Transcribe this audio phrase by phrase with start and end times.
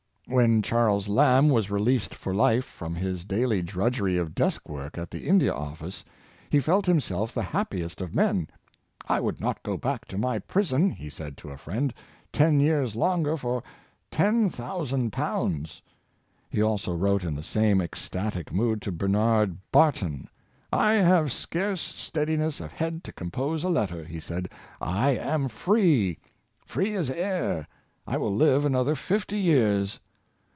[0.27, 5.11] When Charles Lamb was released for life from his daily drudgery of desk work at
[5.11, 6.05] the India Office,
[6.49, 8.47] he felt himself the happiest of men."
[9.09, 11.93] I would not go back to my prison," he said to a friend,"
[12.31, 13.61] ten years longer for
[14.09, 15.81] Practical Importance of Industry, 155 ten thousand pounds."
[16.49, 20.29] He also wrote in the same ec static mood to Bernard Barton.
[20.71, 24.47] ''I have scarce steadi ness of head to compose a letter," he said;''
[24.79, 26.19] I am free!
[26.65, 27.67] free as air!
[28.07, 29.99] I will live another fifty years.